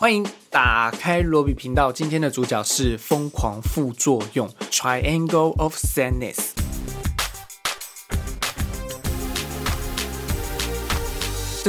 [0.00, 1.92] 欢迎打开罗比频道。
[1.92, 6.59] 今天的主角是疯狂副作用 （Triangle of Sadness）。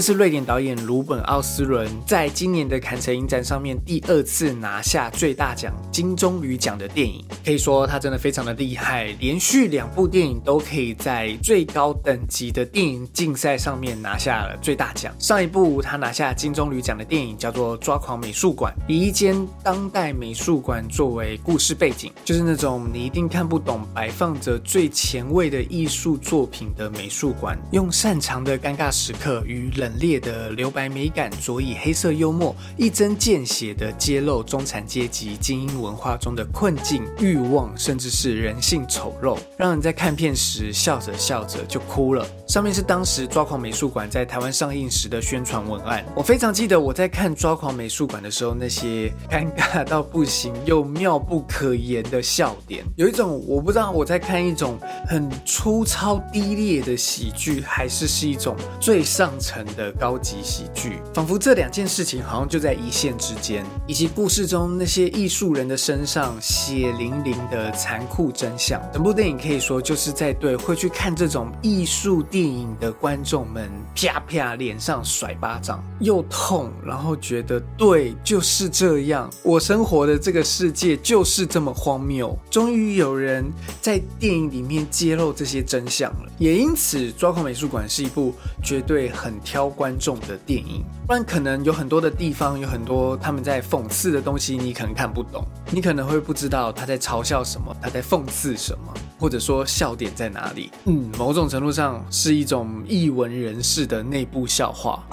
[0.00, 15.14] 这是瑞典导演鲁本奥斯伦在今年的坎城影展上面第二次拿下最大奖金棕榈奖的电影，可以说他真的非常的厉害，连续两部电影都可以在最高等级的电影竞赛上面拿下了最大奖。
[15.18, 29.70] 上一部他拿下金棕榈奖的电影叫做《抓狂美术馆》，以一间当代美术馆作为故事背景，就是那种你一定看不懂、摆放着最前卫的艺术作品的美术馆，用擅长的尴尬时刻与。
[29.76, 42.26] 冷冽的留白美感，佐以黑色幽默，一针见血的揭露中产阶级精英文化中的困境、欲望，甚至是人性丑陋，让人在看片时笑着笑着就哭了。
[42.46, 46.04] 上面是当时抓狂美术馆在台湾上映时的宣传文案。
[46.16, 59.64] 我非常记得我在看抓狂美术馆的时候，那些尴尬到不行又妙不可言的笑点，有一种我不知道我在看一种很粗糙低劣的喜剧，还是是一种最上层。
[59.76, 68.80] 的高级喜剧，仿佛这两件事情好像就在一线之间，以及故事中那些艺术人的身上血淋淋的残酷真相。
[68.92, 82.36] 整部电影可以说就是在对会去看这种艺术电影的观众们啪啪脸上甩巴掌，又痛，然后觉得对，就是这样，我生活的这个世界就是这么荒谬。
[82.50, 83.48] 终于有人
[83.80, 89.59] 在电影里面揭露这些真相了，也因此《抓狂美术馆》是一部绝对很挑。
[89.60, 100.70] 挑观众的电影，不然可能有很多的地方，有很多他们在讽刺的东西，你可能看不懂，你可能会不知道他在嘲笑什么，他在讽刺什么，或者说笑点在哪里。
[100.86, 105.04] 嗯，某种程度上是一种译文人士的内部笑话。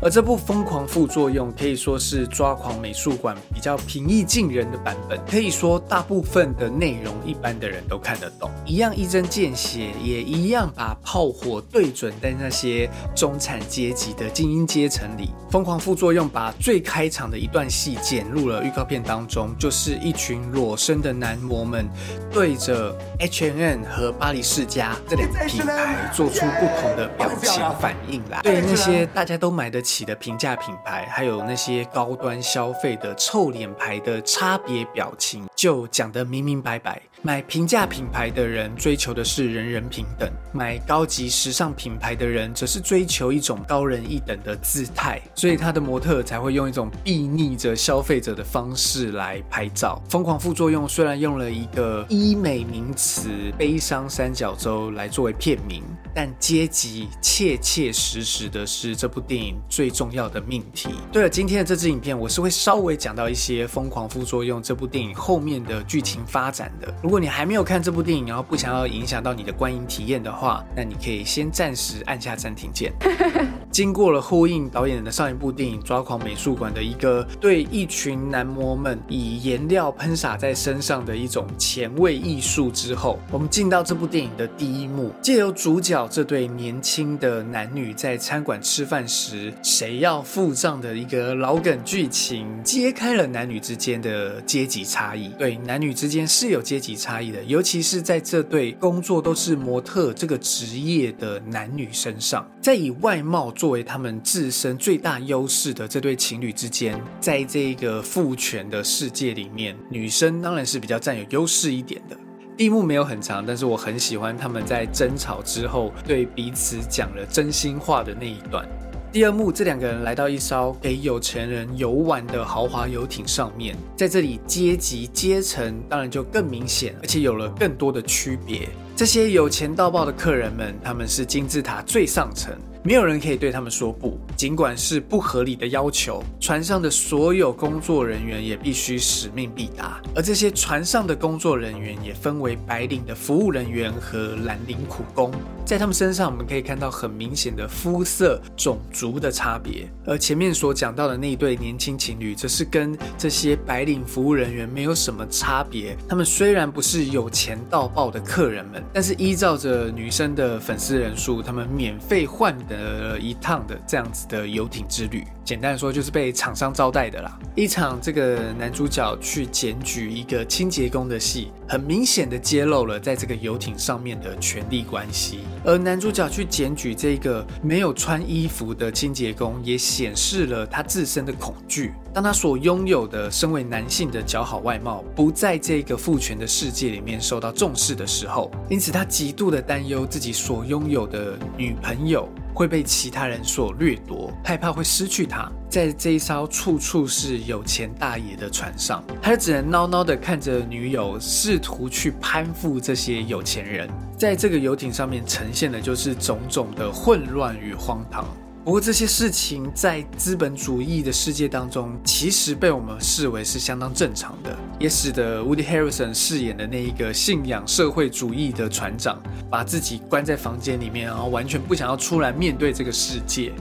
[0.00, 13.38] 而这部《疯狂副作用》可以说是抓狂美术馆比较平易近人的版本，可以说大部分的内容一般的人都看得懂，一样一针见血，也一样把炮火对准在那些中。
[13.42, 21.88] 产阶级的精英阶层里，疯狂副作用把最开场的一段戏剪入了预告片当中，就是一群裸身的男模们
[22.30, 28.40] 对着 H&M 和巴黎世家这两个品牌做出不同的表情反应来。
[28.42, 37.02] 对那些大家都买得起的平价品牌，还有那些高端消费的臭脸牌的差别表情，就讲得明明白白。
[37.24, 50.00] 买平价品牌的人追求的是人人平等，买高级时尚品牌的人则是追求一种高人一等的姿态，所以他的模特才会用一种避逆着消费者的方式来拍照。
[50.08, 53.28] 疯狂副作用虽然用了一个医美名词
[53.58, 55.82] “悲伤三角洲”来作为片名，
[56.14, 60.90] 但阶级切切实实的是这部电影最重要的命题。
[61.10, 66.92] 对了，今天的这支影片我是会稍微讲到一些疯狂副作用这部电影后面的剧情发展的。
[67.02, 72.92] 如果你还没有看这部电影，然后不想要影响到你的观影体验的话，那你可以先暂时按下暂停键。
[73.72, 95.30] 经过了呼应导演的上一部电影《抓狂美术馆》的一个对一群男模们以颜料喷洒在身上的一种前卫艺术之后，我们进到这部电影的第一幕，借由主角这对年轻的男女在餐馆吃饭时谁要付账的一个老梗剧情，揭开了男女之间的阶级差异。
[95.38, 96.92] 对，男女之间是有阶级。
[97.02, 112.16] 差异的，尤其是在这对工作都是模特这个职业的男女身上，在以外外貌作为他们自身最大优势的这对情侣之间，在这个父权的世界里面，女生当然是比较占有优势一点的。
[112.56, 118.66] 第一幕没有很长，但是我很喜欢他们在争吵之后对彼此讲了真心话的那一段。
[119.12, 128.70] 第二幕，这两个人来到一艘给有钱人游玩的豪华游艇上面，在这里阶级阶层当然就更明显，而且有了更多的区别。
[129.02, 132.56] 这些有钱到爆的客人们，他们是金字塔最上层。
[132.84, 136.22] 没有人可以对他们说不，尽管是不合理的要求。
[136.40, 145.32] 船上的所有工作人员也必须使命必达，而这些船上的工作人员也分为白领的服务人员和蓝领苦工。
[145.64, 149.88] 在他们身上，我们可以看到很明显的肤色、种族的差别。
[150.04, 155.96] 而前面所讲到的那一对年轻情侣，则是跟这些白领服务人员没有什么差别。
[156.08, 162.52] 他们虽然不是有钱到爆的客人们，但是依照着女生的粉丝人数，他们免费换。
[162.68, 165.24] 得，一趟的这样子的游艇之旅。
[165.44, 167.38] 简单说就是被厂商招待的啦。
[167.54, 175.40] 一场这个男主角去检举一个清洁工的戏，很明显的揭露了在这个游艇上面的权力关系。
[175.64, 181.92] 而男主角去检举这个没有穿衣服的清洁工，也显示了他自身的恐惧。
[182.14, 195.50] 当他所拥有的身为男性的姣好外貌不在这个父权的世界里面受到重视的时候，因此他极度的担忧自己所拥有的女朋友会被其他人所掠夺，害怕会失去他。
[195.68, 203.88] 在这一艘处处是有钱大爷的船上，他只能孬孬的看着女友试图去攀附这些有钱人。
[204.18, 208.26] 在这个游艇上面呈现的就是种种的混乱与荒唐。
[208.64, 219.20] 不过这些事情在资本主义的世界当中，其实被我们视为是相当正常的，也使得 Woody Harrison 饰演的那一个信仰社会主义的船长，
[219.50, 223.52] 把自己关在房间里面，然后完全不想要出来面对这个世界。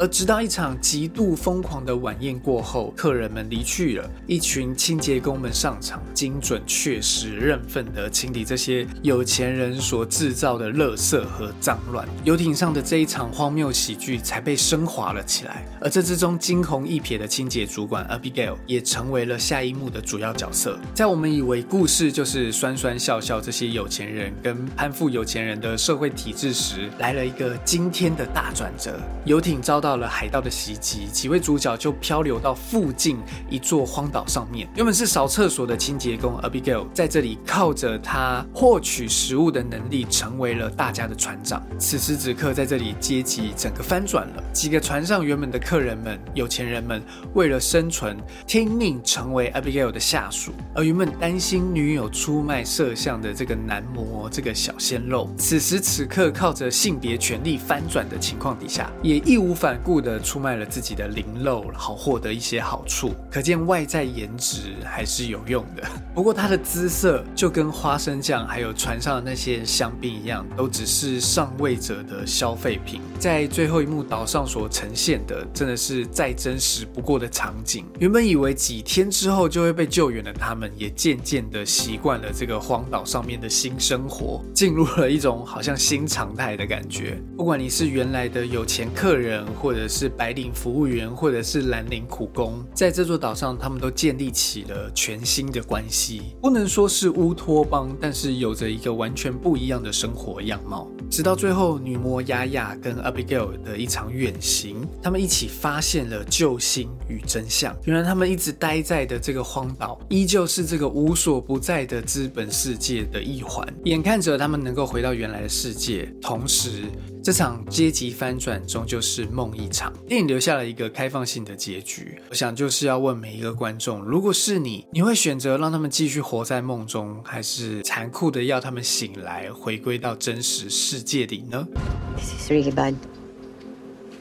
[0.00, 12.08] 而直到一场极度疯狂的晚宴过后，客人们离去了，一群清洁工们上场，精准、确实、认份地清理这些有钱人所制造的垃圾和脏乱。
[12.24, 15.66] 游艇上的这一场荒谬喜剧才被升华了起来。
[15.82, 20.78] 而这之中惊鸿一瞥的清洁主管 Abigail 也成为了下一幕的主要角色。
[20.94, 28.98] 在我们以为故事就是酸酸笑笑这些有钱人跟攀附有钱人的社会体制时，来了一个惊天的大转折。
[29.26, 29.89] 游艇遭到。
[29.90, 34.68] 到了海盗的袭击，几位主角就漂流到附近一座荒岛上面。
[34.76, 41.60] 原本是扫厕所的清洁工 Abigail 在这里靠着他获取食物的能力，成为了大家的船长。
[41.76, 44.44] 此时此刻，在这里阶级整个翻转了。
[44.52, 47.02] 几个船上原本的客人们、有钱人们，
[47.34, 48.16] 为了生存，
[48.46, 50.52] 听命成为 Abigail 的下属。
[50.72, 59.79] 而原本担心女友出卖摄像的这个男模、这个小鲜肉，此时此刻靠着性别权力翻转的情况底下，也义无反。
[59.82, 65.82] 故的出卖了自己的灵肉，好获得一些好处，可见外在颜值还是有用的。
[66.14, 73.00] 不过他的姿色就跟花生酱还有船上的那些香槟一样，都只是上位者的消费品。
[73.18, 77.84] 在最后一幕岛上所呈现的，真的是再真实不过的场景。
[77.98, 87.20] 原本以为几天之后就会被救援的他们，也渐渐的习惯了这个荒岛上面的新生活，进入了一种好像新常态的感觉。
[87.36, 96.22] 不管你是原来的有钱客人，或者是白领服务员，或者是蓝领苦工，在这座岛上，他们都建立起了全新的关系。
[96.40, 100.88] 不能说是乌托邦，但是有着一个完全不一样的生活样貌。
[101.10, 107.76] 直到最后，女魔雅雅跟 Abigail 的一场远行，他们一起发现了救星与真相。
[107.84, 113.66] 原来他们一直待在的这个荒岛，依旧是这个无所不在的资本世界的一环。
[113.84, 116.84] 眼看着他们能够回到原来的世界，同时。
[117.22, 119.92] 这场阶级翻转终究是梦一场。
[120.08, 131.68] 电影留下了一个开放性的结局，我想就是要问每一个观众：如果是你，你会选择让他们继续活在梦中，还是残酷的要他们醒来，回归到真实世界里呢
[132.16, 132.94] ？This is really bad.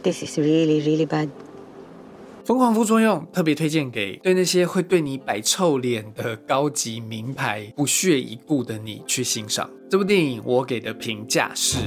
[0.03, 1.29] This is really, really bad.
[2.45, 10.41] 疯狂副作用特别推荐给对那些会对你摆臭脸的高级名牌不屑一顾的你去欣赏这部电影。
[10.43, 11.77] 我给的评价是。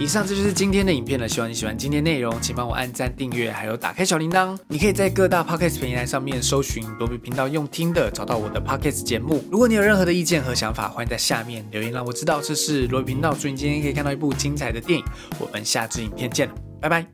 [0.00, 4.58] 以上这就是今天的影片了，希望你喜欢今天内容，请帮我按赞、订阅，还有打开小铃铛。
[4.68, 9.42] 你可以在各大 podcast 平台上面搜寻罗比频道用听的，找到我的 podcast 节目。
[9.50, 12.40] 如果你有任何的意见和想法，欢迎在下面留言让我知道。
[12.40, 15.04] 这是罗比频道，祝你今天可以看到一部精彩的电影。
[15.38, 16.50] 我们下次影片见，
[16.80, 17.06] 拜拜。